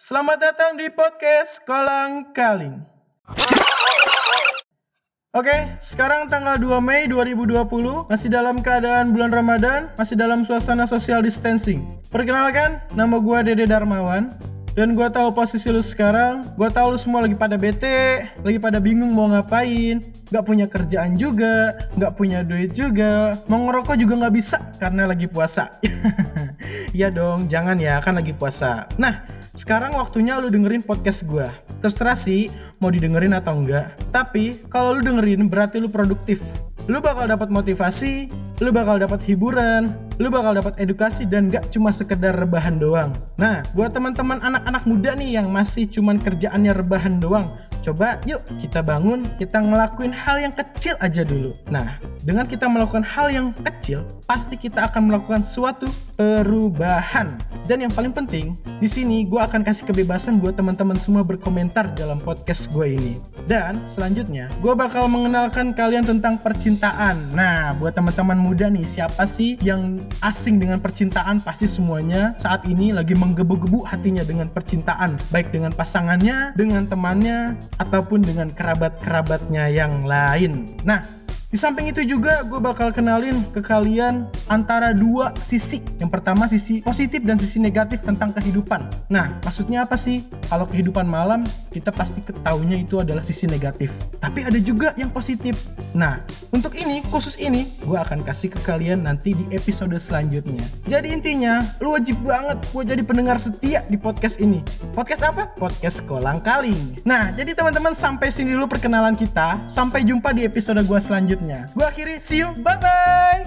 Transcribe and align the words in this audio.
Selamat 0.00 0.40
datang 0.40 0.80
di 0.80 0.88
podcast 0.88 1.60
Kolang 1.68 2.32
Kaling. 2.32 2.80
Oke, 5.36 5.76
sekarang 5.84 6.32
tanggal 6.32 6.56
2 6.56 6.80
Mei 6.80 7.04
2020, 7.04 8.08
masih 8.08 8.32
dalam 8.32 8.64
keadaan 8.64 9.12
bulan 9.12 9.28
Ramadan, 9.28 9.92
masih 10.00 10.16
dalam 10.16 10.48
suasana 10.48 10.88
social 10.88 11.20
distancing. 11.20 11.84
Perkenalkan, 12.08 12.80
nama 12.96 13.20
gua 13.20 13.44
Dede 13.44 13.68
Darmawan, 13.68 14.32
dan 14.72 14.96
gua 14.96 15.12
tahu 15.12 15.32
posisi 15.36 15.68
lu 15.68 15.84
sekarang, 15.84 16.48
gua 16.56 16.72
tahu 16.72 16.96
lu 16.96 16.98
semua 17.00 17.28
lagi 17.28 17.36
pada 17.36 17.60
bete, 17.60 18.24
lagi 18.40 18.56
pada 18.56 18.80
bingung 18.80 19.12
mau 19.12 19.28
ngapain, 19.28 20.00
nggak 20.32 20.44
punya 20.48 20.64
kerjaan 20.64 21.20
juga, 21.20 21.76
nggak 22.00 22.12
punya 22.16 22.40
duit 22.40 22.72
juga, 22.72 23.36
mau 23.52 23.68
ngerokok 23.68 24.00
juga 24.00 24.16
nggak 24.24 24.34
bisa 24.36 24.56
karena 24.80 25.12
lagi 25.12 25.28
puasa. 25.28 25.68
Iya 26.92 27.08
dong, 27.08 27.48
jangan 27.48 27.80
ya, 27.80 28.04
kan 28.04 28.20
lagi 28.20 28.36
puasa. 28.36 28.84
Nah, 29.00 29.24
sekarang 29.56 29.96
waktunya 29.96 30.36
lu 30.36 30.52
dengerin 30.52 30.84
podcast 30.84 31.24
gua. 31.24 31.48
Terserah 31.80 32.20
sih 32.20 32.52
mau 32.84 32.92
didengerin 32.92 33.32
atau 33.32 33.64
enggak. 33.64 33.96
Tapi 34.12 34.60
kalau 34.68 35.00
lu 35.00 35.00
dengerin 35.00 35.48
berarti 35.48 35.80
lu 35.80 35.88
produktif. 35.88 36.44
Lu 36.92 37.00
bakal 37.00 37.32
dapat 37.32 37.48
motivasi, 37.48 38.28
lu 38.60 38.68
bakal 38.76 39.00
dapat 39.00 39.24
hiburan, 39.24 39.96
lu 40.20 40.28
bakal 40.28 40.52
dapat 40.52 40.76
edukasi 40.76 41.24
dan 41.24 41.48
gak 41.48 41.64
cuma 41.72 41.96
sekedar 41.96 42.36
rebahan 42.36 42.76
doang. 42.76 43.16
Nah, 43.40 43.64
buat 43.72 43.96
teman-teman 43.96 44.44
anak-anak 44.44 44.84
muda 44.84 45.16
nih 45.16 45.40
yang 45.40 45.48
masih 45.48 45.88
cuman 45.88 46.20
kerjaannya 46.20 46.76
rebahan 46.76 47.16
doang, 47.22 47.48
coba 47.82 48.22
yuk 48.24 48.40
kita 48.62 48.80
bangun, 48.80 49.26
kita 49.36 49.58
ngelakuin 49.58 50.14
hal 50.14 50.38
yang 50.38 50.54
kecil 50.54 50.94
aja 51.02 51.26
dulu. 51.26 51.52
Nah, 51.68 51.98
dengan 52.22 52.46
kita 52.46 52.70
melakukan 52.70 53.02
hal 53.02 53.28
yang 53.34 53.50
kecil, 53.66 54.06
pasti 54.30 54.54
kita 54.54 54.86
akan 54.88 55.10
melakukan 55.10 55.42
suatu 55.44 55.90
perubahan. 56.14 57.34
Dan 57.66 57.82
yang 57.84 57.92
paling 57.92 58.14
penting, 58.14 58.54
di 58.78 58.88
sini 58.88 59.26
gue 59.26 59.42
akan 59.42 59.66
kasih 59.66 59.86
kebebasan 59.90 60.38
buat 60.38 60.54
teman-teman 60.54 60.96
semua 61.02 61.26
berkomentar 61.26 61.90
dalam 61.98 62.22
podcast 62.22 62.70
gue 62.70 62.94
ini. 62.94 63.14
Dan 63.50 63.82
selanjutnya, 63.98 64.46
gue 64.62 64.74
bakal 64.74 65.10
mengenalkan 65.10 65.74
kalian 65.74 66.06
tentang 66.06 66.38
percintaan. 66.38 67.34
Nah, 67.34 67.74
buat 67.74 67.94
teman-teman 67.98 68.38
muda 68.38 68.70
nih, 68.70 68.86
siapa 68.94 69.26
sih 69.26 69.58
yang 69.60 69.98
asing 70.22 70.62
dengan 70.62 70.78
percintaan? 70.78 71.42
Pasti 71.42 71.66
semuanya 71.66 72.38
saat 72.38 72.62
ini 72.70 72.94
lagi 72.94 73.18
menggebu-gebu 73.18 73.82
hatinya 73.82 74.22
dengan 74.22 74.46
percintaan, 74.46 75.18
baik 75.34 75.50
dengan 75.50 75.74
pasangannya, 75.74 76.54
dengan 76.54 76.86
temannya, 76.86 77.58
ataupun 77.82 78.22
dengan 78.22 78.48
kerabat-kerabatnya 78.54 79.66
yang 79.74 80.06
lain. 80.06 80.78
Nah, 80.86 81.02
di 81.52 81.60
samping 81.60 81.92
itu 81.92 82.00
juga 82.08 82.40
gue 82.48 82.56
bakal 82.56 82.88
kenalin 82.96 83.44
ke 83.52 83.60
kalian 83.60 84.24
antara 84.48 84.96
dua 84.96 85.36
sisi. 85.52 85.84
Yang 86.00 86.10
pertama 86.16 86.48
sisi 86.48 86.80
positif 86.80 87.20
dan 87.28 87.36
sisi 87.36 87.60
negatif 87.60 88.00
tentang 88.00 88.32
kehidupan. 88.32 88.88
Nah, 89.12 89.36
maksudnya 89.44 89.84
apa 89.84 90.00
sih? 90.00 90.24
Kalau 90.48 90.64
kehidupan 90.64 91.04
malam, 91.04 91.44
kita 91.68 91.92
pasti 91.92 92.24
ketahuinya 92.24 92.80
itu 92.80 93.04
adalah 93.04 93.20
sisi 93.20 93.44
negatif. 93.44 93.92
Tapi 94.24 94.48
ada 94.48 94.56
juga 94.56 94.96
yang 94.96 95.12
positif. 95.12 95.60
Nah, 95.92 96.24
untuk 96.56 96.72
ini, 96.72 97.04
khusus 97.12 97.36
ini, 97.36 97.68
gue 97.84 98.00
akan 98.00 98.24
kasih 98.24 98.48
ke 98.48 98.60
kalian 98.64 99.04
nanti 99.04 99.36
di 99.36 99.44
episode 99.52 99.92
selanjutnya. 100.00 100.64
Jadi 100.88 101.12
intinya, 101.12 101.60
lu 101.84 101.92
wajib 101.92 102.16
banget 102.24 102.64
gue 102.72 102.82
jadi 102.96 103.02
pendengar 103.04 103.36
setia 103.36 103.84
di 103.92 104.00
podcast 104.00 104.40
ini. 104.40 104.64
Podcast 104.96 105.20
apa? 105.20 105.52
Podcast 105.60 106.00
Kolang 106.08 106.40
Kaling. 106.40 107.04
Nah, 107.04 107.28
jadi 107.36 107.52
teman-teman 107.52 107.92
sampai 107.92 108.32
sini 108.32 108.56
dulu 108.56 108.72
perkenalan 108.72 109.20
kita. 109.20 109.60
Sampai 109.68 110.08
jumpa 110.08 110.32
di 110.32 110.48
episode 110.48 110.80
gue 110.80 111.00
selanjutnya. 111.04 111.41
Gue 111.74 111.84
akhiri, 111.86 112.20
see 112.28 112.38
you, 112.38 112.54
bye-bye! 112.62 113.41